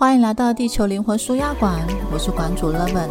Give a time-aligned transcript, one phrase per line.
[0.00, 1.78] 欢迎来到地球灵魂舒压馆，
[2.10, 3.10] 我是馆主 Leven。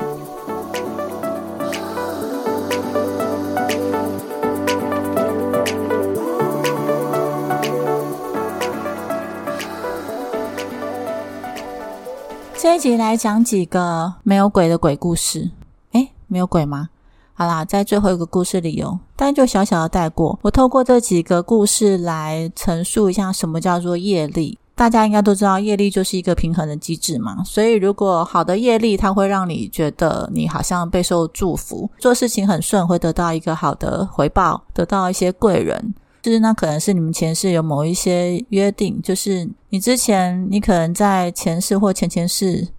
[12.58, 15.52] 这一集来讲几个没有鬼的鬼故事。
[15.92, 16.90] 诶，没有鬼吗？
[17.36, 20.40] 好啦，在最后一个故事里有，但就小小的带过。
[20.42, 24.58] 我透过这几个故事来陈述一下什么叫做业力。
[24.80, 27.44] 大家应该都知道，业力就是一个平衡的机制嘛。
[27.44, 35.94] 所以，如果好的业力，它会让你觉得你好像备受祝福，做事情很顺，会得到一个好的回报，得到一些贵人。
[36.22, 42.70] 就是那可能是你们前世有某一些约定，就是你之前你可能在前世或前前世，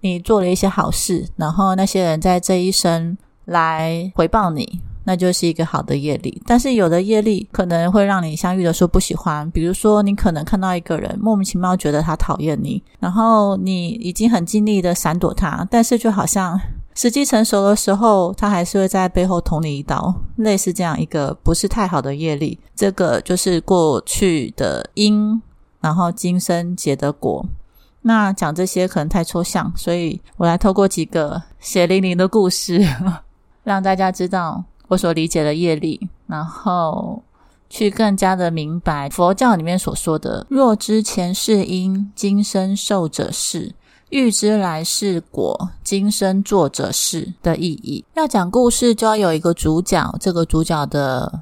[0.00, 4.80] 你做了一些好事，然后那些人在这一生来回报你。
[5.04, 16.58] 那就是一个好的业力，但是有的业力可能会让你相遇的时候不喜欢，比如说你可能看到一个人莫名其妙觉得他讨厌你，然后你已经很尽力的闪躲他，但是就好像
[16.94, 25.42] 时机成熟的时候，他还是会在背后捅你一刀，类似这样一个不是太好的业力，这个就是过去的因，
[25.80, 27.44] 然后今生结的果。
[28.06, 32.80] 那讲这些可能太抽象，所以我来透过几个血淋淋的故事，
[33.64, 34.64] 让大家知道。
[34.88, 37.22] 我所理解的业力，然后
[37.70, 43.72] 去更加的明白佛教里面所说的“若知前世因，今生受者是；
[44.10, 48.04] 欲知来世果，今生作者是”的意义。
[48.14, 51.40] 要讲故事，就要有一个主角，这个主角的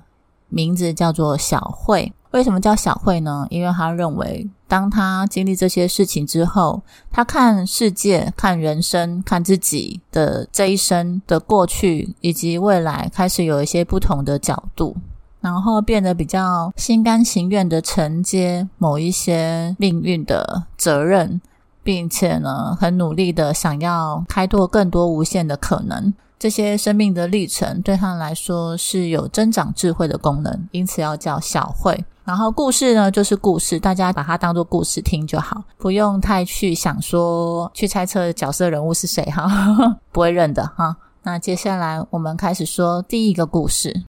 [0.48, 2.12] 名字叫做小慧。
[2.32, 3.46] 为什么叫小慧呢？
[3.50, 14.96] 因为他认为，当他经历这些事情之后，他看世界、看人生、看自己的这一生的过去以及未来，开始有一些不同的角度，
[15.42, 21.38] 然后变得比较心甘情愿的承接某一些命运的责任，
[21.82, 26.14] 并且呢，很努力的想要开拓更多无限的可能。
[26.38, 32.04] 这些生命的历程对他来说是有增长智慧的功能，因此要叫小慧。
[32.24, 39.46] 然后故事呢，就是故事，大家把它当做故事听就好，不用太去想说去猜测角色人物是谁哈，
[40.12, 40.96] 不会认的哈。
[41.24, 44.04] 那接下来我们开始说第一个故事。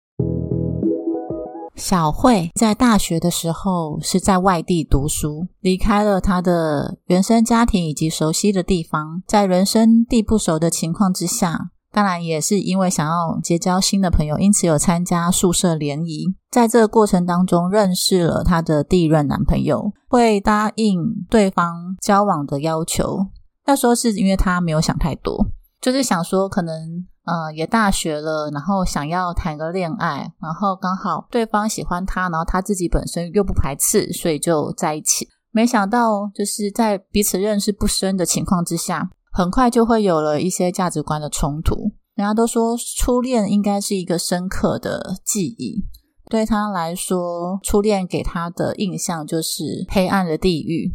[1.75, 11.71] 小慧在大学的时候是在外地读书，离开了她的原生家庭以及熟悉的地方，在人生地不熟的情况之下。
[11.93, 16.25] 当然也是因为想要结交新的朋友，因此有参加宿舍联谊。
[16.49, 20.99] 在这个过程当中，认识了她的第一任男朋友，会答应
[21.29, 23.27] 对方交往的要求。
[23.65, 25.45] 那时候是因为他没有想太多，
[25.79, 35.29] 就是想说可能呃也大学了，然后想要谈个恋爱，然后刚好对方喜欢他，然后他自己本身又不排斥，所以就在一起。
[35.51, 39.11] 没想到就是在彼此认识不深的情况之下。
[39.33, 41.91] 很快就会有了一些价值观的冲突。
[42.13, 45.83] 人家都说初恋应该是一个深刻的记忆，
[46.29, 50.93] 对他来说，初恋给他的印象就是黑暗的地狱。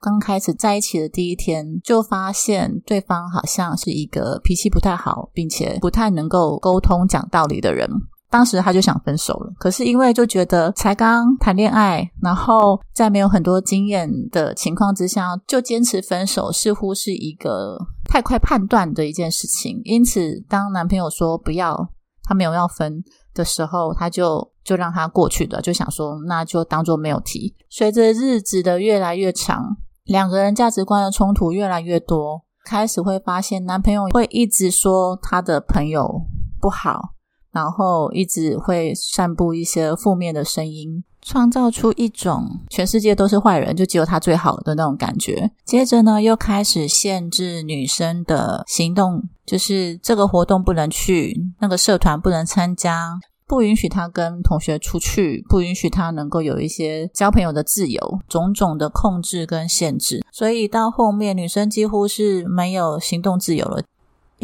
[0.00, 7.88] 刚开始在一起的第一天，就发现对方好像是一个脾气不太好，并且不太能够沟通、讲道理的人。
[8.34, 17.78] 当时他就想分手了，可是因为就觉得才刚谈恋爱，然后在没有很多经验的情况之下就坚持分手，似乎是一个
[18.10, 19.80] 太快判断的一件事情。
[19.84, 21.88] 因此，当男朋友说不要，
[22.24, 27.54] 他没有要分的时候，他就就让他过去的，就想说那就当做没有提。
[27.70, 36.22] 随着日子的越来越长，两个人价值观的冲突越来越多，开始会发现男朋友会一直说他的朋友
[36.60, 37.14] 不好。
[37.54, 45.52] 然后一直会散布一些负面的声音，创造出一种全世界都是坏人，就只有他最好的那种感觉。
[45.64, 60.26] 接着呢，又开始限制女生的行动，就是这个活动不能去，那个社团不能参加，不允许他跟同学出去，不允许他能够有一些交朋友的自由，种种的控制跟限制。
[60.32, 63.82] 所以到后面，女生几乎是没有行动自由了。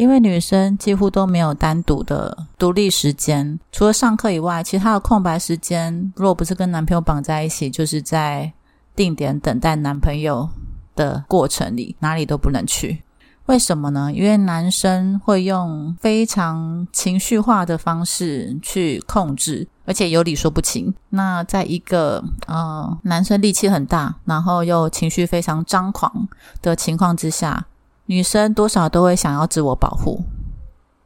[0.01, 8.51] 因为女生几乎都没有单独的独立时间，除了上课以外，其他的空白时间，若不是跟男朋友绑在一起，就是在
[8.95, 10.49] 定点等待男朋友
[10.95, 13.03] 的过程里，哪里都不能去。
[13.45, 14.11] 为什么呢？
[14.11, 20.91] 因为男生会用非常情绪化的方式去控制，而且有理说不清。
[21.09, 26.27] 那在一个呃男生力气很大，然后又情绪非常张狂
[26.59, 27.67] 的情况之下。
[28.11, 30.25] 女生多少都会想要自我保护，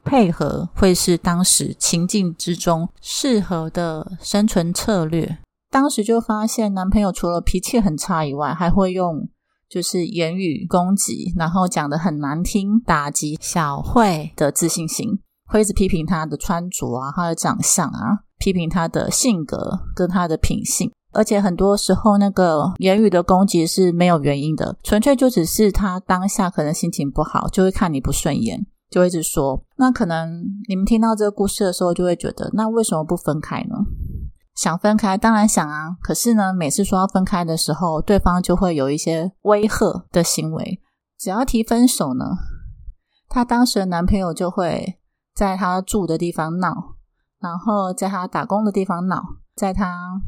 [0.04, 5.38] 配合会是当时情境之中适合的生存策略。
[5.70, 9.30] 当时就发现男朋友除了脾气很差以外，还会用。
[9.68, 20.92] 就是言语攻击，然后讲的很难听，打击小慧的自信心，会一直批评她的穿着啊，她的长相啊，批评她的性格跟她的品性。
[21.16, 29.64] 而且很多时候，那个言语的攻击是没有原因的，纯粹就只是他当下可能心情不好，就会看你不顺眼，就会一直说。
[29.78, 33.78] 那可能你们听到这个故事的时候，就会觉得，那为什么不分开呢？
[34.56, 35.96] 想分开，当然想啊。
[36.02, 40.82] 可是呢，每次说要分开的时候，对方就会有一些威吓的行为。
[41.18, 42.26] 只要提分手呢，
[43.30, 45.00] 她当时的男朋友就会
[45.34, 46.96] 在她住的地方闹，
[47.40, 49.24] 然后在她打工的地方闹，
[49.56, 50.22] 在她。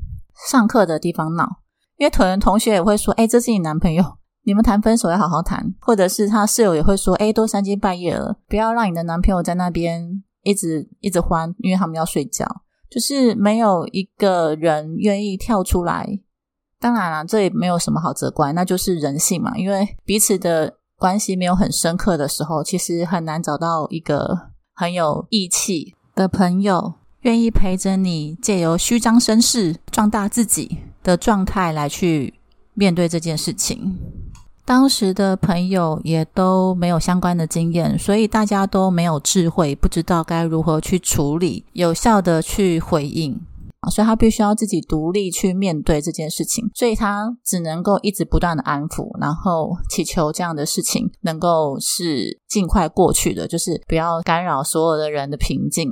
[0.50, 1.62] 上课的地方闹，
[1.98, 4.04] 因为可能同学也会说：“哎，这是你男朋友，
[4.44, 12.46] 你们谈分手要好好谈。”或者是他室友也会说：“哎，都三更半夜了，不要让你的男朋友在那边一直一直欢，因为他们要睡觉。”
[12.90, 16.08] 就是没有一个人愿意跳出来。
[16.80, 19.58] 当然了，这也没有什么好责怪，那就是人性嘛。
[19.58, 26.94] 因为彼此的关系没有很深刻的时候，其实很难找到一个很有义气的朋友。
[27.28, 32.34] 愿意陪着你，借由虚张声势、壮大自己的状态来去
[32.74, 34.00] 面对这件事情。
[34.64, 43.38] 当时的朋友也都没有相关的经验，所以大家都没有智慧，不知道该如何去处理、有效的去回应
[43.92, 55.92] 所以他必须要自己独立去面对这件事情，所以他只能够一直不断的安抚，然后祈求这样的事情能够是尽快过去的，就是不要干扰所有的人的平静。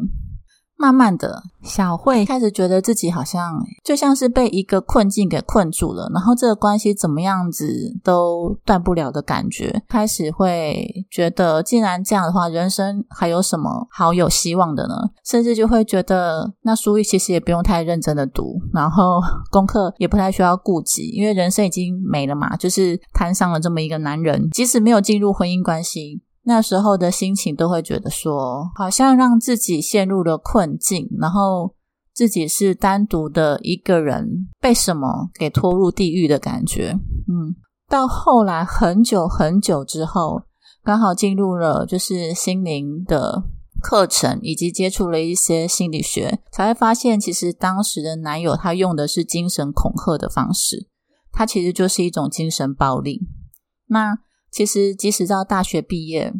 [0.77, 14.95] 慢慢的，小慧开始觉得自己好像就像是被一个困境给困住了，然后这个关系怎么样子都断不了的感觉，开始会觉得，既然这样的话，人生还有什么好有希望的呢？
[15.24, 26.22] 甚至就会觉得，那书其实也不用太认真的读，然后 功课也不太需要顾及，因为人生已经没了嘛，就是摊上了这么一个男人，即使没有进入婚姻关系。
[26.47, 31.74] 那时候的心情都会觉得说，好像让自己陷入了困境，然后
[32.13, 36.92] 自己是单独的一个人，被什么给拖入地狱的感觉。
[37.27, 37.56] 嗯，
[37.89, 40.44] 到后来很久很久之后，
[40.83, 43.44] 刚好进入了就是心灵的
[43.81, 50.88] 课程，以及接触了一些心理学，才会发现，其实当时的男友他用的是精神恐吓的方式，
[51.31, 53.21] 他其实就是一种精神暴力。
[53.88, 54.19] 那。
[54.56, 56.34] 其实，即使到大学毕业，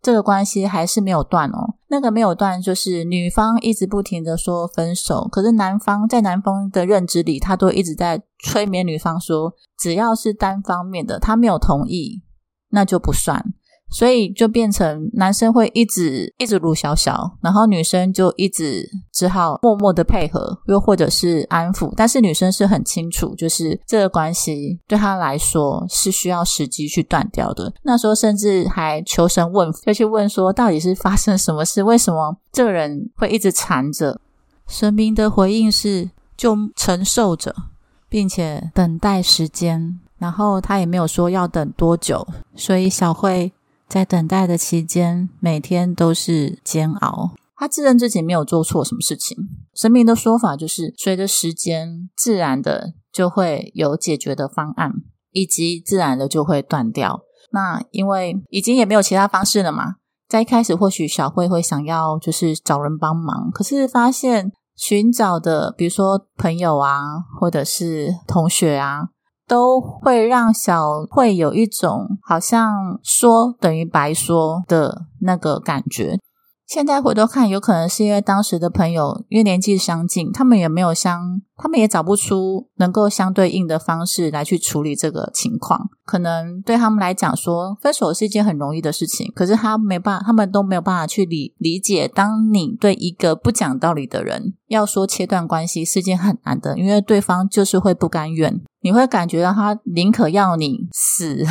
[0.00, 1.74] 这个关系还是没有断哦。
[1.88, 12.22] 那个没有断，就是女方一直不停的说分手，可是男方在男方的认知里，他都一直在催眠女方说，只要是单方面的，他没有同意，
[12.70, 13.52] 那就不算。
[13.94, 21.92] 所以就变成男生会一直一直撸小小，然后女生就一直只好默默的配合，又或者是安抚。
[21.96, 27.72] 但是女生是很清楚，就是这个关系对她来说是需要时机去断掉的。
[27.84, 31.80] 那时候甚至还求神问佛，就去问说，到底是发生什么事？
[31.80, 34.20] 为什么这个人会一直缠着？
[34.66, 37.54] 神明的回应是，就承受着，
[38.08, 40.00] 并且等待时间。
[40.18, 42.26] 然后他也没有说要等多久，
[42.56, 43.52] 所以小慧。
[43.94, 47.30] 在等待的期间，每天都是煎熬。
[47.54, 49.38] 他自认自己没有做错什么事情。
[49.72, 54.94] 神明的说法就是，随着时间，自然的就会有解决的方案，
[55.30, 57.20] 以及自然的就会断掉。
[57.52, 59.94] 那因为已经也没有其他方式了嘛。
[60.28, 69.10] 在一开始，或许小慧会想要就是找人帮忙，可是发现寻找的，比如说朋友啊，或者是同学啊。
[69.46, 76.18] 都会让小慧有一种好像说等于白说的那个感觉。
[76.66, 85.90] 现在回头看，有可能是因为当时的朋友因为年纪相近，他们也没有相，他们也找不出能够相对应的方式来去处理这个情况。
[86.06, 101.44] 可能对他们来讲，说分手是一件很容易的事情，可是他没办法，他们都没有办法去理理解，当你对一个不讲道理的人要说切断关系是件很难的，因为对方就是会不甘愿，你会感觉到他宁可要你死。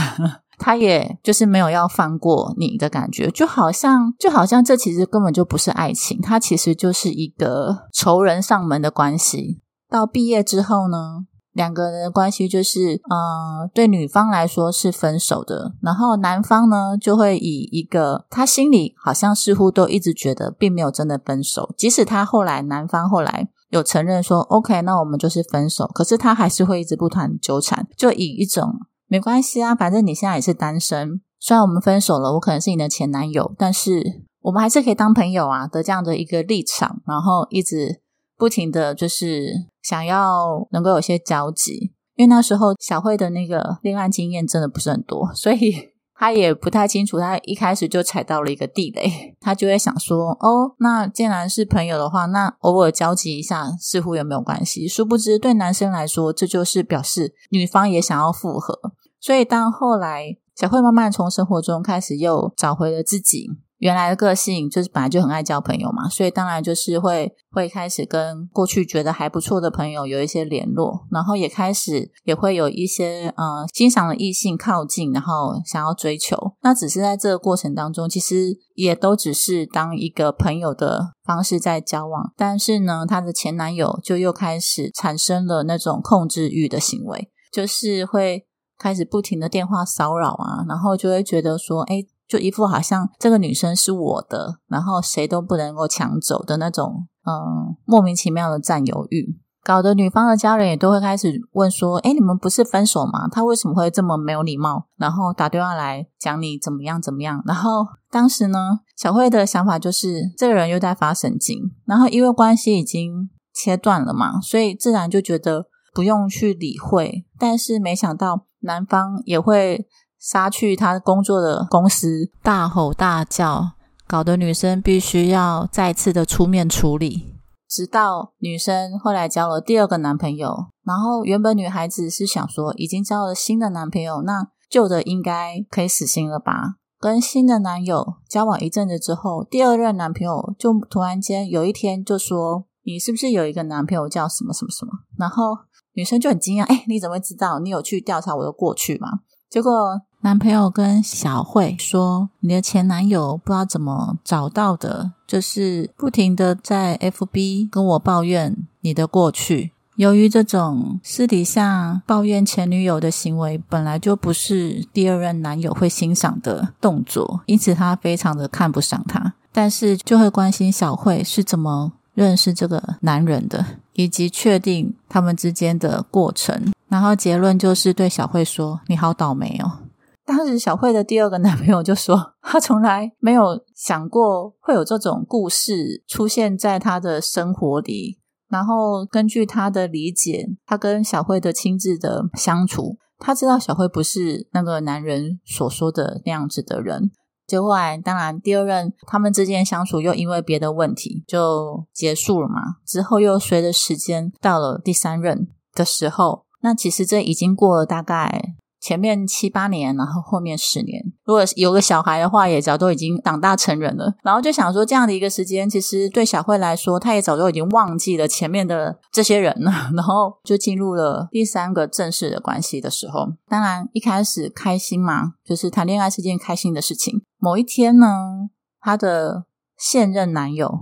[0.64, 9.60] 他也就是没有要放过你的感觉，就好像就好像这其实根本就不是爱情，它其实就是一个仇人上门的关系。
[9.90, 28.80] 到毕业之后呢，两个人的关系就是，呃，对女方来说是分手的，然后男方呢就会以一个他心里好像似乎都一直觉得并没有真的分手，即使他后来男方后来有承认说 OK，那我们就是分手，可是他还是会一直不断纠缠，就以一种。
[29.08, 31.22] 没关系啊，反正你现在也是单身。
[31.40, 38.02] 虽然我们分手了，我可能是你的前男友，但是我们还是可以当朋友啊的这样的一个立场，然后一直
[38.38, 39.46] 不停的就是
[39.82, 41.94] 想要能够有些交集。
[42.16, 45.93] 因为那时候小慧的那个恋爱经验真的不是很多，所以。
[46.16, 58.80] 他也不太清楚，他一开始就踩到了一个地雷， 他就会想说：“哦，那既然是朋友的话，那偶尔交集一下似乎也没有关系。”殊不知，对男生来说，这就是表示女方也想要复合。
[59.20, 63.50] 所以，当后来小慧慢慢从生活中开始又找回了自己。
[63.84, 76.54] 原来的个性就是本来就很爱交朋友嘛，所以当然就是会会开始跟过去觉得还不错的朋友有一些联络，然后也开始也会有一些呃欣赏的异性靠近，然后想要追求。
[76.62, 82.32] 那只是在这个过程当中，其实也都只是当一个朋友的方式在交往。
[82.38, 88.46] 但是呢，她的前男友就又开始产生了那种控制欲的行为，就是会
[88.80, 92.06] 开始不停的电话骚扰啊，然后就会觉得说，哎。
[92.28, 103.28] 就一副好像这个女生是我的，然后谁都不能够抢走的那种，嗯，莫名其妙的占有欲，搞得女方的家人也都会开始问说：“哎，你们不是分手吗？
[103.30, 104.88] 他为什么会这么没有礼貌？
[104.98, 117.26] 然后打电话来讲你怎么样怎么样？”然后当时呢，小慧的想法就是这个人又在发神经，然后因为关系已经切断了嘛，所以自然就觉得不用去理会。
[117.38, 119.88] 但是没想到男方也会。
[120.24, 123.74] 杀去他工作的公司，大吼大叫，
[124.08, 127.36] 搞得女生必须要再次的出面处理。
[127.68, 136.76] 直到女生后来交了第二个男朋友，然后原本女孩子是想说，已经交了新的男朋友，那旧的应该可以死心了吧？
[137.02, 145.58] 跟新的男友交往一阵子之后，第二任男朋友就突然间有一天就说：“你是不是有一个男朋友叫什么什么什么？”然后
[145.96, 147.60] 女生就很惊讶：“哎，你怎么会知道？
[147.60, 149.10] 你有去调查我的过去吗？”
[149.52, 150.00] 结果。
[150.24, 159.74] 男朋友跟小慧说：“你的前男友不知道怎么找到的，就是不停的在 FB 跟我抱怨你的过去。
[159.98, 169.34] 由于这种私底下抱怨前女友的行为，本来就不是第二任男友会欣赏的动作，因此他非常的看不上他。
[169.52, 176.72] 但是就会关心小慧是怎么认识这个男人的，以及确定他们之间的过程。
[176.88, 179.80] 然后结论就是对小慧说：‘你好倒霉哦。’”
[180.26, 188.20] 当时小慧的第二个男朋友就说，他从来没有想过会有这种故事出现在他的生活里。
[188.50, 197.12] 然后根据他的理解，他跟小慧的亲自的相处，他知道小慧不是那个男人所说的那样子的人。
[197.46, 202.78] 结果来，当然第二任他们之间相处又因为别的问题就结束了嘛。
[202.86, 208.54] 之后又随着时间到了第三任的时候，那其实这已经过了大概。
[208.84, 214.14] 前面七八年，然后后面十年，如果有个小孩的话，也早都已经长大成人了。
[214.24, 219.72] 然后就想说，这样的一个时间，其实对小慧来说，她也早就已经忘记了前面的这些人了。
[219.96, 227.24] 然后就进入了第三个正式的关系的时候，当然一开始开心嘛，就是谈恋爱是件开心的事情。
[227.40, 228.50] 某一天呢，
[228.82, 229.46] 她的
[229.78, 230.82] 现任男友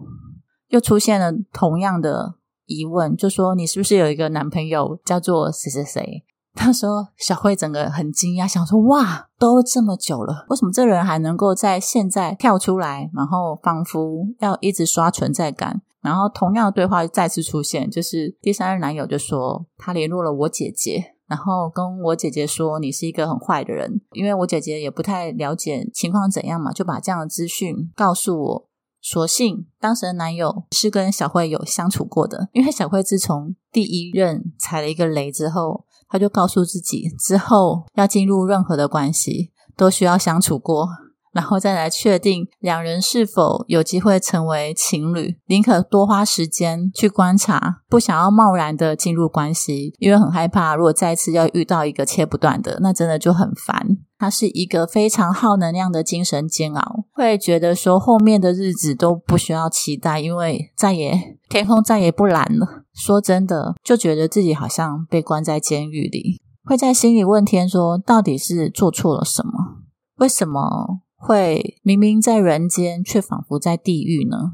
[0.70, 2.34] 又出现了同样的
[2.66, 13.10] 疑问，就说：“你是不是有一个男朋友叫做谁谁谁？”他说：“小慧整个很惊讶，想说哇，都这么久了，为什么这人还能够在现在跳出来？
[13.14, 15.82] 然后仿佛要一直刷存在感。
[16.02, 28.68] 然后同样的对话再次出现，就是第三任男友就说他联络了我姐姐，然后跟我姐姐说你是一个很坏的人，因为我姐姐也不太了解情况怎样嘛，就把这样的资讯告诉我。
[29.04, 40.90] 所幸当时的男友是跟小慧有相处过的，因为小慧自从第一任踩了一个雷之后。”他就告诉自己，之后要进入任何的关系，都需要相处过，
[41.32, 45.38] 然后再来确定两人是否有机会成为情侣。
[45.48, 53.98] 宁可多花时间去观察，不想要贸然的进入关系，因为很害怕，如果再次要遇到一个切不断的，那真的就很烦。
[54.22, 62.84] 他是一个非常耗能量的精神煎熬，会觉得说后面的日子都不需要期待，因为再也天空再也不蓝了。
[62.94, 69.82] 说真的，就觉得自己好像被关在监狱里，会在心里问天说：到底是做错了什么？
[70.18, 74.52] 为什么会明明在人间，却仿佛在地狱呢？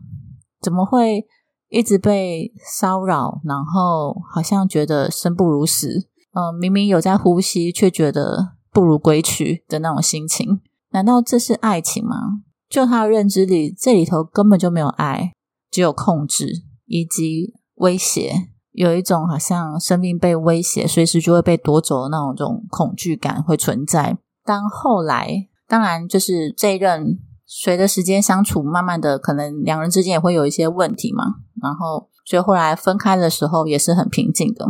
[0.62, 1.26] 怎么会
[1.68, 6.08] 一直被骚扰，然后好像觉得生不如死？
[6.32, 8.54] 嗯，明明有在呼吸，却觉得。
[8.78, 12.44] 不如归去的那种心情，难道这是爱情吗？
[12.70, 15.34] 就他的认知里，这里头根本就没有爱，
[15.72, 24.16] 只有控制以及威胁，有一种好像生命被威胁，随时就会被夺走的那种种恐惧感会存在。
[24.46, 27.18] 当后来，当然就是这一任
[27.48, 31.24] 随着时间相处，慢慢的可能两人之间也会有一些问题嘛，
[31.64, 34.68] 然后所以后来分开的时候也是很平静的。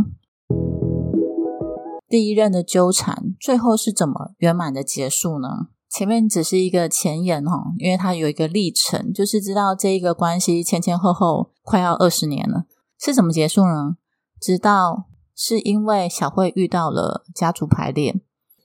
[2.09, 5.67] 第一任的纠缠，最后是怎么圆满的结束呢？
[5.89, 12.65] 前面只是一个前言哈，因为它有一个历程，就是知道这一个关系前前后后快要二十年了，
[12.99, 13.97] 是怎么结束呢？
[14.39, 18.21] 直到是因为小慧遇到了家族排列，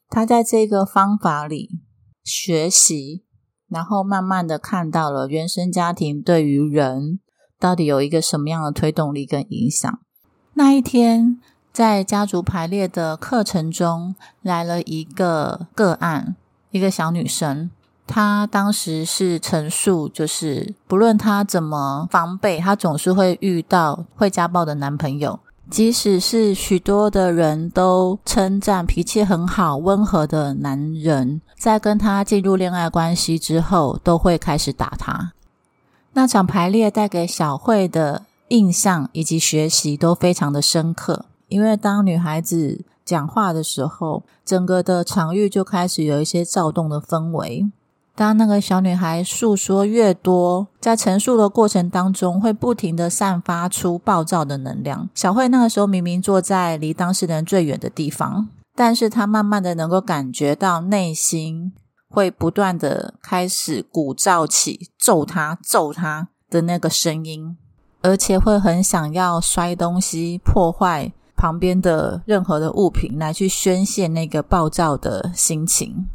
[0.09, 1.71] 她在这个方法里
[2.23, 3.25] 学习，
[3.69, 7.21] 然后慢慢的看到了原生家庭对于人
[7.59, 10.01] 到底有一个什么样的推动力跟影响。
[10.55, 11.41] 那一天
[11.73, 16.37] 在家族排列的课程中，来了一个个案。
[16.71, 17.71] 一个小女生，
[18.07, 25.39] 她当时是陈述，就是不论她怎么防备，她总是会遇到会家暴的男朋友。
[25.71, 35.33] 即使是许多的人都称赞脾气很好、温和的男人，在跟他进入恋爱关系之后，都会开始打他。
[36.15, 42.85] 那场排列带给小慧的印象以及学习都非常的深刻，因为当女孩子。
[43.05, 47.69] 讲话的时候，整个的场域就开始有一些躁动的氛围。
[48.15, 55.11] 当那个小女孩诉说越多，在陈述的过程当中，会不停的散发出暴躁的能量。
[55.17, 61.73] 小慧那个时候明明坐在离当事人最远的地方，但是她慢慢的能够感觉到内心
[62.09, 67.57] 会不断的开始鼓噪起揍她、揍她的那个声音，
[68.03, 71.13] 而且会很想要摔东西、破坏。
[71.43, 76.07] 旁边的任何的物品来去宣泄那个暴躁的心情，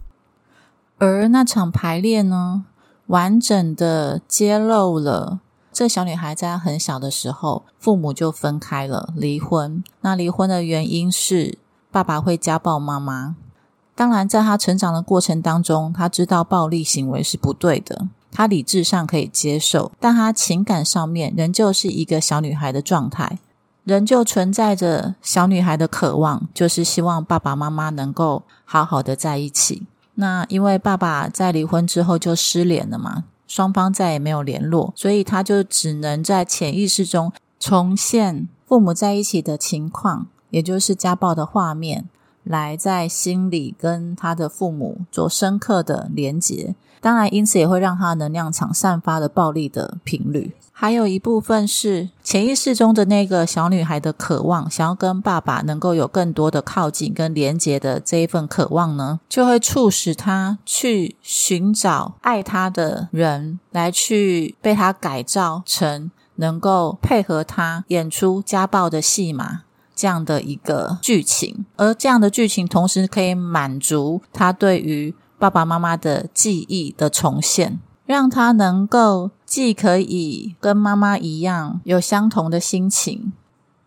[0.99, 2.63] 而那场排练呢，
[3.07, 5.41] 完整的揭露了
[5.73, 9.83] 这小女孩在她很小的时候，父母就分开了，离婚。
[9.99, 11.57] 那离婚的原因是
[11.91, 13.35] 爸爸会家暴妈妈。
[13.93, 23.39] 当然，在她成长的过程当中，她知道暴力行为是不对的，她理智上可以接受，但她情感上面仍旧是一个小女孩的状态。
[23.87, 29.87] 仍旧存在着小女孩的渴望，就是希望爸爸妈妈能够好好的在一起。
[30.15, 42.09] 那因为爸爸在离婚之后就失联了嘛，双方再也没有联络，所以他就只能在潜意识中重现父母在一起的情况，也就是家暴的画面，
[42.43, 46.75] 来在心里跟他的父母做深刻的连结。
[46.99, 50.53] 当然，因此也会让他能量场散发的暴力的频率。
[50.79, 69.61] 还有一部分是潜意识中的那个小女孩的渴望，想要跟爸爸能够有更多的靠近跟连接的这一份渴望呢，就会促使她去寻找爱她的人，来去被他改造成能够配合他演出家暴的戏码
[69.95, 77.79] 这样的一个剧情，而这样的剧情同时可以满足他对于爸爸妈妈的记忆的重现。
[78.05, 83.33] 让他能够既可以跟妈妈一样有相同的心情。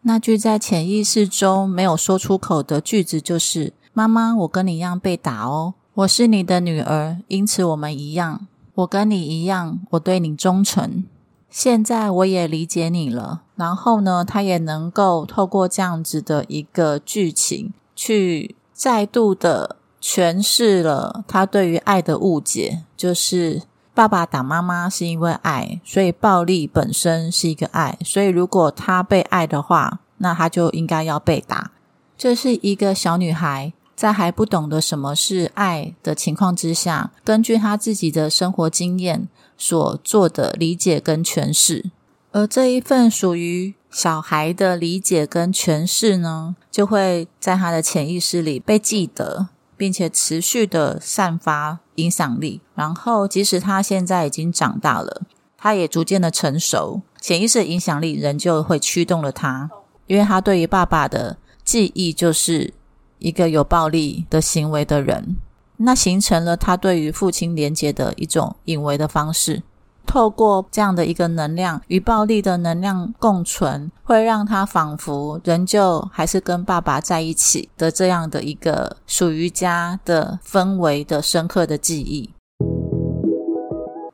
[0.03, 8.47] 那句在潜意识中没有说出口的句子就是：“妈妈，我跟你一样被打哦，我是你的女儿，因此我们一样。
[8.75, 11.05] 我跟你一样，我对你忠诚。
[11.49, 13.43] 现在我也理解你了。
[13.57, 23.63] 然后呢，他也能够透过这样子的一个剧情，去再度的诠释了他对于爱的误解，就是。
[23.93, 27.99] 爸爸打妈妈是因为爱，所以暴力本身是一个爱。
[28.03, 31.73] 所以如果他被爱的话，那他就应该要被打。
[32.17, 41.91] 这是一个小女孩在还不懂得什么是爱的情况之下，根据她自己的生活经验所做的理解跟诠释。
[42.31, 49.49] 而这一份属于小孩的理解跟诠释呢，就会在他的潜意识里被记得。
[49.81, 55.23] 并且持续的散发影响力，然后即使他现在已经长大了，
[55.57, 59.71] 他也逐渐的成熟，潜意识的影响力仍旧会驱动了他，
[60.07, 62.75] 因为他对于爸爸的记忆就是
[63.21, 65.39] 一个有暴力的行为的人，
[65.79, 69.63] 那形成了他对于父亲连接的一种隐为的方式。
[70.11, 82.31] 透过这样的一个能量与暴力的能量共存，会让他仿佛仍旧还是跟爸爸在一起的这样的一个属于家的氛围的深刻的记忆。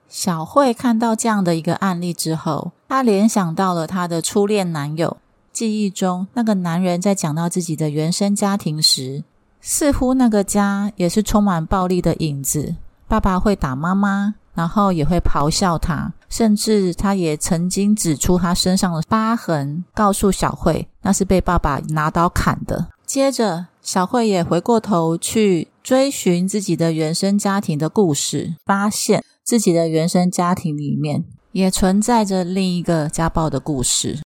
[0.06, 5.16] 小慧看到这样的一个案例之后，她联想到了她的初恋男友，
[5.50, 9.24] 记忆中那个男人在讲到自己的原生家庭时，
[9.62, 12.76] 似乎那个家也是充满暴力的影子，
[13.08, 14.34] 爸爸会打妈妈。
[14.56, 22.88] 然后也会咆哮他，甚至他也曾经指出他身上的疤痕，告诉小慧那是被爸爸拿刀砍的。
[23.04, 34.20] 接着，小慧也回过头去追寻自己的原生家庭的故事，发现自己的原生家庭里面也存在着另一个家暴的故事。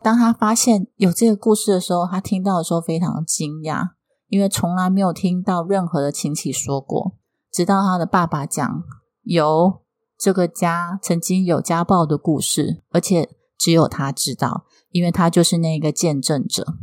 [0.00, 3.88] 当他发现有这个故事的时候，他听到的时候非常惊讶，
[4.28, 7.14] 因为从来没有听到任何的亲戚说过。
[7.54, 8.82] 直到他的爸爸讲
[9.22, 9.74] 有
[10.18, 16.74] 这个家曾经有家暴的故事，而且只有他知道，因为他就是那个见证者，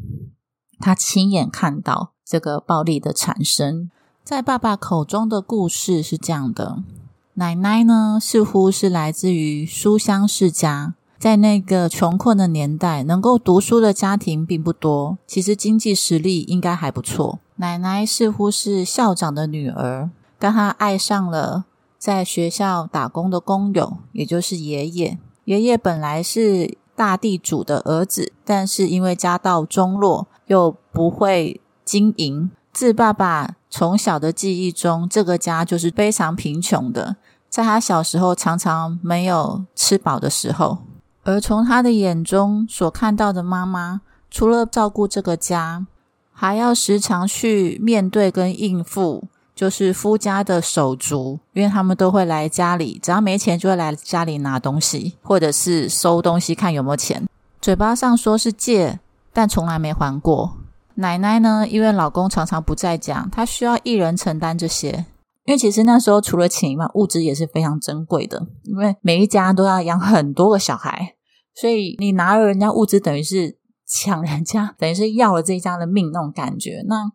[0.80, 3.92] 他亲眼看到这个暴力的产生。
[4.24, 6.82] 在爸爸口中的故事是这样的：
[7.34, 17.40] 奶奶呢，似乎是来自于书香世家，在那个穷困的年代，能够读书的家庭并不多，其实经济实力应该还不错。
[17.58, 20.10] 奶奶似乎是校长的女儿。
[20.42, 21.66] 但他爱上了
[22.00, 25.20] 在学校打工的工友，也就是爷爷。
[25.46, 32.50] 爷爷本来是大地主的儿子，但是因为家道中落，又不会经营。
[32.74, 37.18] 自爸爸从小的记忆中，这个家就是非常贫穷的。
[37.48, 40.80] 在他小时候，常常没有吃饱的时候。
[41.24, 44.02] 而从他的眼中所看到的妈妈，
[44.32, 45.86] 除了照顾这个家，
[46.32, 49.26] 还要时常去面对跟应付。
[49.62, 57.28] 就是夫家的手足，因为他们都会来家里，只要没钱就会来家里拿东西，或者是收东西，看有没有钱。
[57.62, 59.00] 嘴巴上说是借，
[59.32, 60.58] 但从来没还过。
[60.96, 65.06] 奶奶呢，因为老公常常不在家，她需要一人承担这些。
[65.46, 71.14] 因为其实那时候除了钱以外，物质也是非常珍贵的，因为每一家都要养很多个小孩，
[71.54, 76.84] 所以你拿了人家物资，等于是抢人家，等于是要了这一家的命那种感觉。
[76.88, 77.12] 那。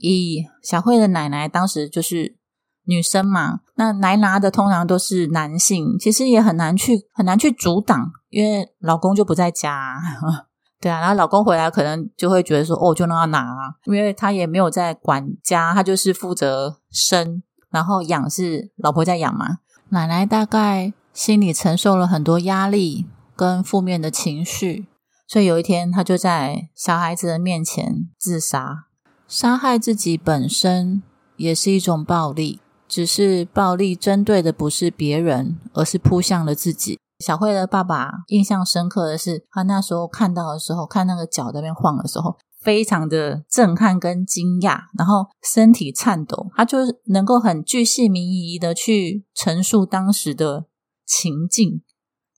[0.00, 2.36] 以小慧的奶奶当时就是
[2.84, 10.00] 女生嘛，那来拿的通常都是男性，其实也很难去很难去阻挡，因为老公就不在家，
[10.80, 19.58] 对啊，然后老公回来可能就会觉得说，哦，就让他拿，啊因为他也没有在管家，他就是负责生，然后养是老婆在养嘛。
[19.88, 24.86] 奶奶大概心里承受了很多压力跟负面的情绪，
[25.26, 28.85] 所以有一天她就在小孩子的面前自杀。
[29.28, 31.02] 杀害自己本身
[31.36, 36.98] 也是一种暴力，只是暴力针对的不是别人，而是扑向了自己。
[37.18, 50.66] 小慧的爸爸印象深刻的是，他那时候看到的时候，看那个脚在那边晃的时候，非常的震撼跟惊讶，然后身体颤抖，他就能够很具细靡遗的去陈述当时的
[51.06, 51.82] 情境，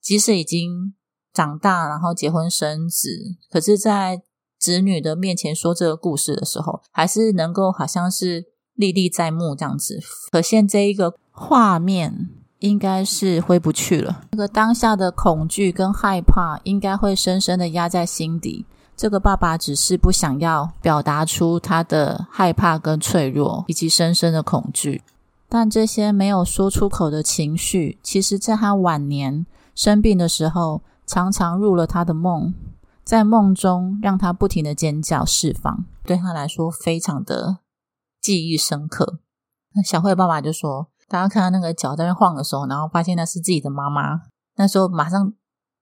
[0.01, 0.95] 即使已经
[1.35, 3.09] 长大，然后结婚生子，
[3.51, 4.23] 可是，在
[4.69, 9.99] 子女的面前说这个故事的时候，还是能够好像是历历在目这样子，
[10.31, 12.29] 可见这一个画面
[12.59, 14.25] 应该是回不去了。
[14.33, 18.67] 那个当下的恐惧跟害怕，应该会深深的压在心底。
[18.95, 25.01] 这个爸爸只是不想要表达出他的害怕跟脆弱，以及深深的恐惧。
[25.49, 32.53] 但这些没有说出口的情绪，其实在他晚年生病的时候，常常入了他的梦。
[33.09, 37.61] 在梦中让他不停的尖叫释放，对他来说非常的
[38.21, 39.21] 记忆深刻。
[39.83, 44.21] 小慧爸爸就说：“大家看到那个脚在那晃的时候，然后发现那是自己的妈妈，
[44.57, 45.33] 那时候马上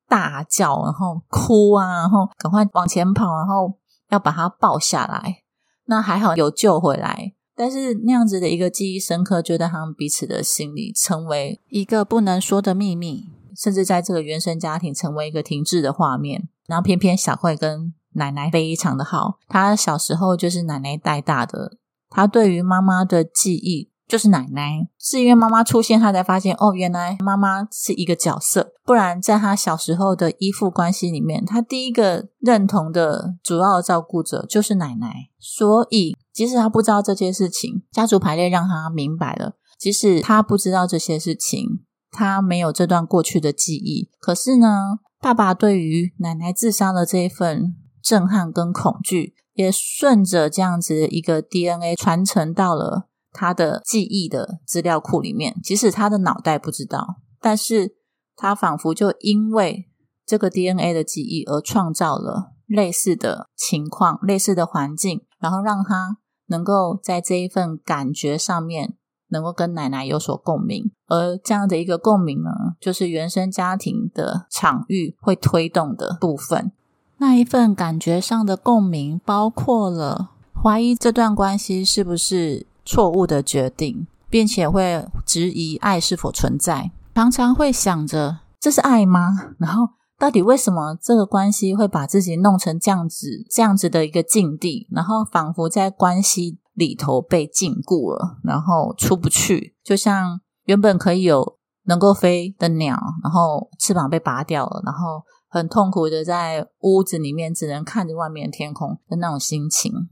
[0.07, 3.77] 大叫，然后哭啊，然后赶快往前跑，然后
[4.11, 5.39] 要把他抱下来。
[5.87, 13.25] 那还好有救回来，但是那样子的一个记忆深刻，就在他们彼此的心里成为一个不能说的秘密，
[13.57, 45.01] 甚至在这个原生家庭成为一个停滞的画面。”然后偏偏小慧跟奶奶非常的好，她小时候就是奶奶带大的，她对于妈妈的记忆就是奶奶，是因为妈妈出现，她才发现哦，原来妈妈是一个角色，不然在她小时候的依附关系里面，她第一个认同的主要照顾者就是奶奶，所以即使她不知道这些事情，家族排列让她明白了，即使她不知道这些事情，她没有这段过去的记忆，可是呢？
[45.27, 55.57] 爸爸对于奶奶自杀的这一份震撼跟恐惧，也顺着这样子一个 DNA 传承到了他的记忆的资料库里面。
[55.65, 57.97] 即使他的脑袋不知道，但是
[58.37, 59.89] 他仿佛就因为
[60.25, 68.97] 这个 DNA 的记忆而创造了类似的情况、类似的环境，然后让他能够在这一份感觉上面。
[69.29, 76.73] 能够跟奶奶有所共鸣，而这样的一个共鸣呢，就是原生家庭的场域会推动的部分。
[77.19, 80.31] 那一份感觉上的共鸣，包括了
[80.63, 89.55] 怀疑这段关系是不是错误的决定，并且会质疑爱是否存在，常常会想着这是爱吗？
[89.59, 94.87] 然后到底为什么这个关系会把自己弄成这样子、这样子的一个境地？
[94.91, 96.59] 然后仿佛在关系。
[96.77, 110.11] 里头被禁锢了，然后出不去，就像原本可以有能够飞的鸟，然后翅膀被拔掉了，然后很痛苦的在屋子里面只能看着外面天空的那种心情。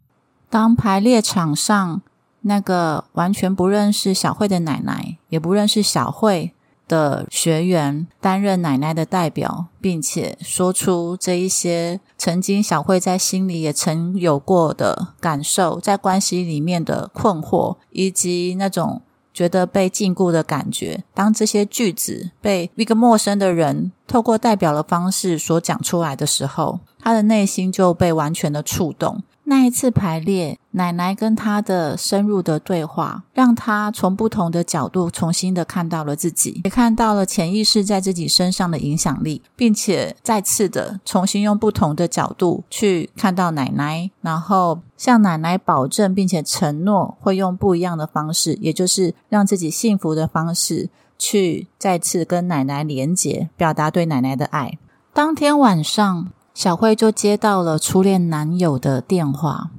[0.49, 2.01] 当排列场上
[2.41, 6.54] 那个完全不认识小慧的奶奶，也不认识小慧
[6.87, 19.03] 的学员担任奶奶的代表，并且说出这一些曾经小慧在心里也曾有过的感受，在关系里面的困惑，以及那种。
[19.35, 21.03] 觉得被禁锢的感觉。
[21.13, 29.25] 当这些句子被一个陌生的人透过代表的方式所讲出来的时候，他的内心就被完全的触动。
[29.47, 54.79] 那一次排列，奶奶跟他的深入的对话，让他从不同的角度重新的看到了自己，也看到了潜意识在自己身上的影响力，并且再次的重新用不同的角度去看到奶奶，然后向奶奶保证，并且承诺会用不一样的方式，也就是让自己幸福的方式，去再次跟奶奶连结，表达对奶奶的爱。
[55.13, 56.33] 当天晚上。
[56.55, 59.71] 小慧就接到了初恋男友的电话，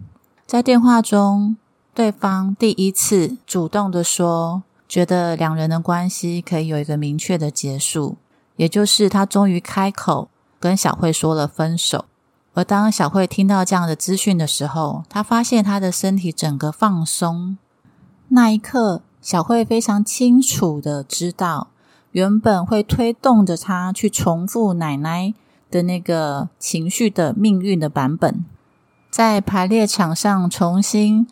[0.45, 1.55] 在电话中，
[1.93, 8.17] 对方第一次主动的说，觉得两人的关系可以有一个明确的结束，
[8.57, 10.27] 也就是他终于开口
[10.59, 12.03] 跟小慧说了分手。
[12.53, 17.57] 而当小慧听到这样的资讯的时候，她发现她的身体整个放松。
[18.27, 21.69] 那一刻，小慧非常清楚的知道，
[22.11, 25.33] 原本会推动着她去重复奶奶。
[25.75, 28.45] 的那个情绪的命运的版本，
[29.11, 31.27] 在排列场上重新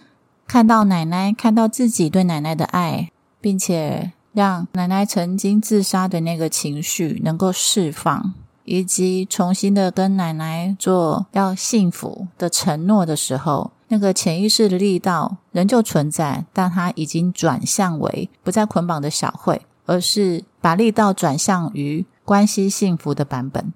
[0.46, 8.34] 看到奶奶，看到自己对奶奶的爱，并且让奶奶曾经自杀的那个情绪能够释放，
[8.66, 23.72] 以及重新的跟奶奶做要幸福的承诺的时候，那个潜意识的力道仍旧存在，但它已经转向为不再捆绑的小慧，而是把力道转向于关系幸福的版本。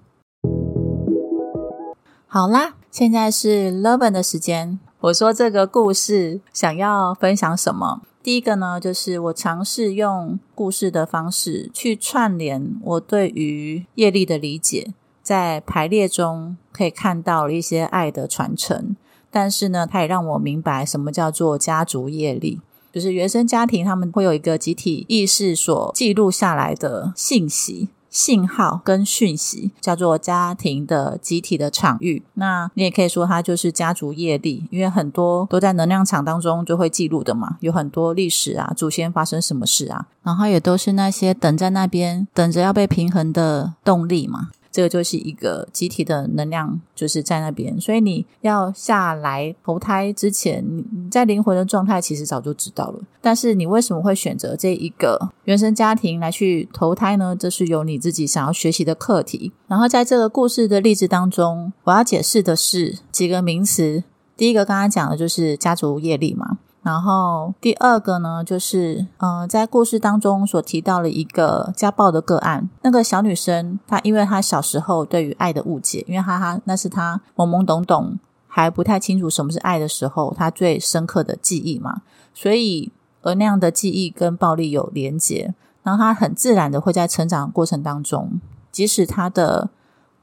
[2.30, 4.78] 好啦，现在是 Loven 的时间。
[5.00, 8.02] 我说这个故事想要分享什么？
[8.22, 18.94] 第一个呢，就是我尝试用故事的方式去串联我对于业力的理解，在排列中可以看到一些爱的传承。
[19.30, 22.60] 但是呢，它也让我明白什么叫做家族业力，
[22.92, 27.88] 就是原生家庭他们会有一个集体意识所记录下来的信息。
[28.10, 44.48] 信号跟讯息叫做家庭的集体的场域，那你也可以说它就是家族业力，因为很多都在能量场当中就会记录的嘛，有很多历史啊，祖先发生什么事啊，然后也都是那些等在那边等着要被平衡的动力嘛。
[44.70, 53.00] 这个就是一个集体的能量，就是在那边，所以你要下来投胎之前，你在灵魂的状态其实早就知道了。
[53.20, 57.34] 但是你为什么会选择这一个原生家庭来去投胎呢？
[57.34, 59.52] 这是有你自己想要学习的课题。
[59.66, 64.04] 然后在这个故事的例子当中，我要解释的是几个名词。
[64.36, 66.58] 第一个刚刚讲的就是家族业力嘛。
[66.82, 72.68] 然后第二个呢，就是嗯，在故事当中所提到了一个家暴的个案。
[72.82, 82.02] 那个小女生，她因为她小时候对于爱的误解，因为哈哈那是她懵懵懂懂还不太清楚什么是爱的时候，她最深刻的记忆嘛。
[82.32, 89.70] 所以而那样的记忆跟暴力有连结，然后她很自然的会在成长过程当中，即使她的。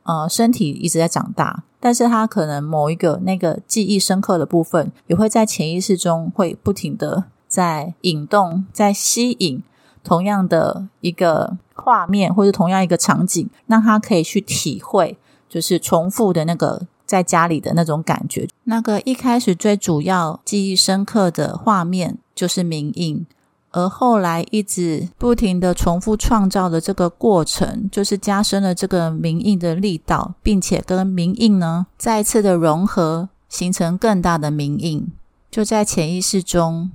[0.08, 9.62] 呃，身体一直在长大，但是他可能某一个那个记忆深刻的部分，也会在潜意识中会不停的在引动，在吸引
[10.04, 15.16] 同样的一个画面，或者同样一个场景，让他可以去体会，
[15.48, 18.48] 就是重复的那个在家里的那种感觉。
[18.64, 23.28] 那个一开始最主要记忆深刻的画面，就是明印。
[23.76, 35.12] 而后来一直不停的重复创造的这个过程，就是加深了这个明印的力道，并且跟明印呢再次的融合，形成更大的明印，
[35.52, 36.90] 就在潜意识中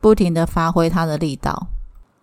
[0.00, 1.68] 不停的发挥它的力道。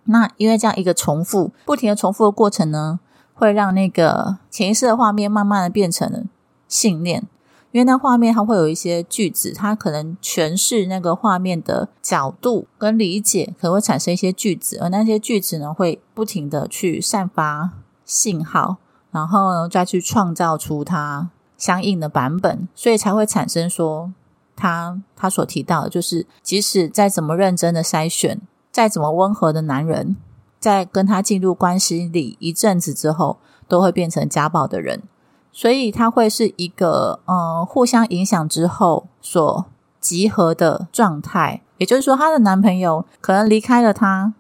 [0.04, 3.00] 那因为这样一个重复、不停的重复的过程呢，
[3.34, 6.24] 会让那个潜意识的画面慢慢的变成了
[6.68, 7.24] 信念。
[7.72, 17.72] 因为那画面它会有一些句子，它可能诠释那个画面的角度跟理解，可能会产生一些句子，而那些句子呢会不停的去散发
[18.04, 18.78] 信号，
[19.12, 24.12] 然后呢再去创造出它相应的版本，所以才会产生说
[24.56, 30.18] 他他所提到的，就是即使再怎么认真的筛选，再怎么温和的男人，
[30.60, 35.04] 在跟他进入关系里一阵子之后，都会变成家暴的人。
[35.52, 39.66] 所以它会是一个呃互相影响之后所
[40.00, 44.34] 集合的状态，也就是说，她的男朋友可能离开了她，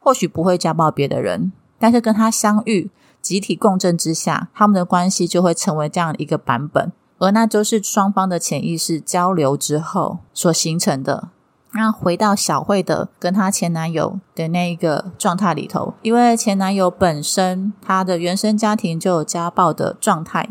[0.00, 2.90] 或许不会家暴别的人，但是跟她相遇，
[3.22, 11.28] 集体共振之下，他们的关系就会成为这样一个版本，而那就是双方的潜意识交流之后所形成的。
[11.76, 20.48] 那回到小慧的跟她前男友的那一个状态里头，因为前男友本身他的原生家庭就有家暴的状态，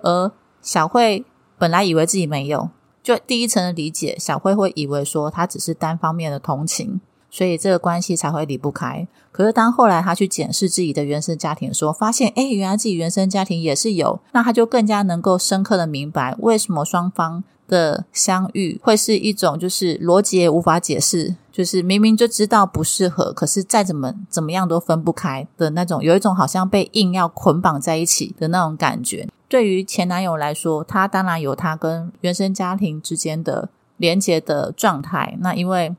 [0.00, 0.30] 而
[0.62, 1.24] 小慧
[1.58, 2.70] 本来以为自己没有，
[3.02, 7.00] 就第一层的理解，小慧会以为说他只是单方面的同情。
[7.30, 9.06] 所以这个关系才会离不开。
[9.30, 29.28] 可是当后来他去检视自己的原生家庭，说发现，哎，原来自己原生家庭也是有，那他就更加能够深刻的明白，为什么双方的相遇会是一种就是逻辑无法解释，就是明明就知道不适合，可是再怎么怎么样都分不开的那种，有一种好像被硬要捆绑在一起的那种感觉。
[29.48, 35.94] 对于前男友来说，他当然有他跟原生家庭之间的连接的状态，那因为。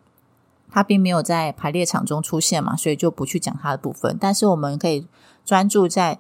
[0.71, 4.15] 他并没有在排列场中出现嘛，所以就不去讲他的部分。
[4.21, 5.07] 但是我们可以
[5.43, 6.19] 专注在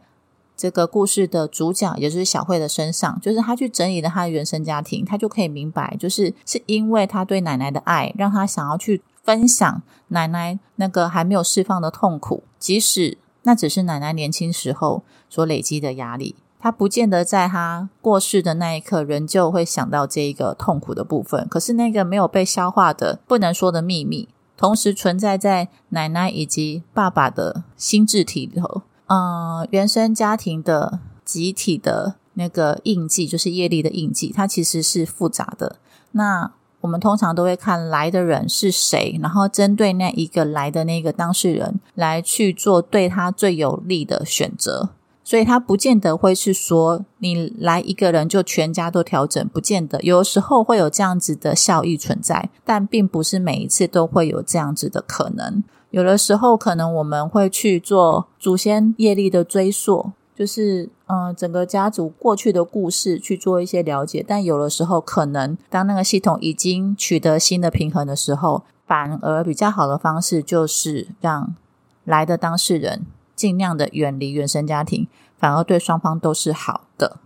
[0.59, 16.35] 这个故事的主角，也就是小慧的身上，就是他去整理了他的原生家庭，他就可以明白，就是是因为他对奶奶的爱，让他想要去分享奶奶那个还没有释放的痛苦，即使那只是奶奶年轻时候所累积的压力。
[16.59, 21.47] 他不见得在他过世的那一刻，仍旧会想到这一个痛苦的部分。
[21.47, 24.27] 可是那个没有被消化的、不能说的秘密。
[24.57, 35.77] 同时存在在奶奶以及爸爸的心智体里头，嗯，原生家庭的集体的那个印记，就是业力的印记，它其实是复杂的。
[36.11, 44.89] 那我们通常都会看来的人是谁，然后针对那一个来的那个当事人来去做对他最有利的选择。
[45.23, 50.01] 所以他不见得会是说你来一个人就全家都调整，不见得。
[50.01, 55.63] 有时候会有这样子的效益存在，但并不是每一次都会有这样子的可能。
[55.91, 64.23] 有的时候可能我们会去做祖先业力的追溯，就是嗯整个家族过去的故事去做一些了解。
[64.27, 71.55] 但有的时候可能当那个系统已经取得新的平衡的时候，反而比较好的方式就是让
[72.03, 73.05] 来的当事人。
[73.35, 77.19] 尽量的远离原生家庭，反而对双方都是好的，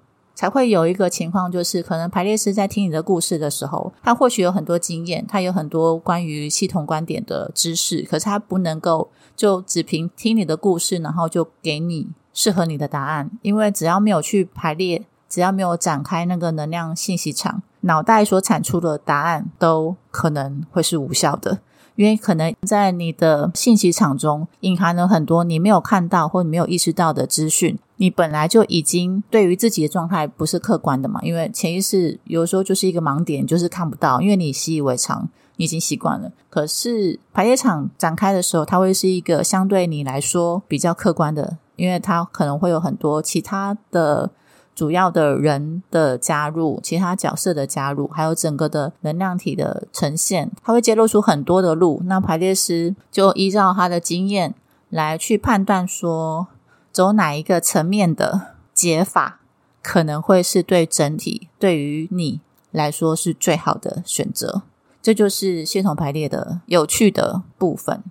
[0.43, 21.59] 才会有一个情况，就是可能排列师在听你的故事的时候，他或许有很多经验，他有很多关于系统观点的知识，可是他不能够就只凭听你的故事，然后就给你适合你的答案，因为只要没有去排列，只要没有展开那个能量信息场，脑袋所产出的答案都可能会是无效的。
[21.95, 31.19] 因为可能在你的信息场中隐含了很多你没有看到或没有意识到的资讯，你本来就已经对于自己的状态不是客观的嘛。
[31.21, 36.31] 因为潜意识有时候就是一个盲点，就是看不到，因为你习以为常，你已经习惯了。
[36.49, 44.31] 可是排列场展开的时候，它会是一个相对你来说比较客观的，因为它可能会有很多其他的。
[44.75, 52.01] 主要的人的加入，其他角色的加入，还有整个的能量体的呈现，它会揭露出很多的路。
[52.05, 54.55] 那排列师就依照他的经验
[54.89, 56.47] 来去判断，说
[56.91, 59.39] 走哪一个层面的解法，
[59.81, 64.63] 可能会是对整体对于你来说是最好的选择。
[65.01, 68.01] 这就是系统排列的有趣的部分。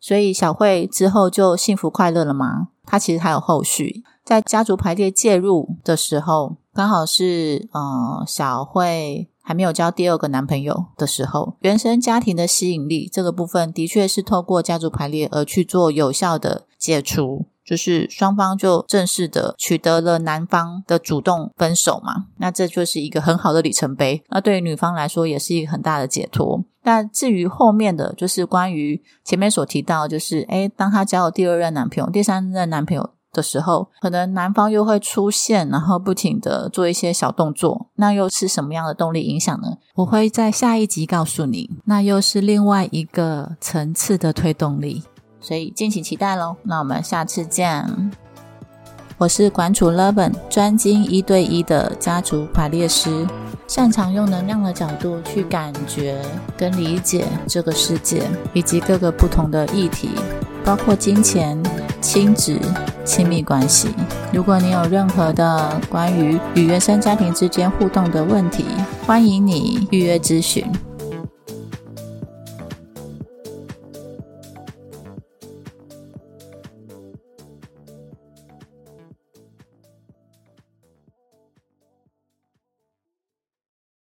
[0.00, 2.68] 所以小慧之后就幸福快乐了吗？
[2.84, 4.02] 她其实还有后续。
[4.24, 24.22] 在家族排列介入的时候，刚好是呃小慧还没有交第二个男朋友的时候，原生家庭的吸引力这个部分的确是透过家族排列而去做有效的解除，就是双方就正式的取得了男方的主动分手嘛，那这就是一个很好的里程碑。
[24.28, 26.64] 那对于女方来说也是一个很大的解脱。
[26.84, 33.10] 那至于后面的就是关于前面所提到，就是诶当他交了第二任男朋友、第三任男朋友。
[33.32, 39.78] 的时候，可能男方又会出现，然后不停的做一些小动作，那又是什么样的动力影响呢？
[39.94, 45.02] 我会在下一集告诉你，那又是另外一个层次的推动力，
[45.40, 46.56] 所以敬请期待喽。
[46.64, 48.12] 那我们下次见。
[49.18, 53.24] 我是馆主 Levin，专精一对一的家族排列师，
[53.68, 56.20] 擅长用能量的角度去感觉
[56.56, 60.10] 跟理解这个世界以及各个不同的议题，
[60.64, 61.60] 包括金钱。
[62.02, 62.58] 亲子、
[63.04, 63.88] 亲密关系。
[64.32, 68.64] 如果你有任何的关于与原生家庭之间互动的问题，
[69.06, 70.66] 欢迎你预约咨询。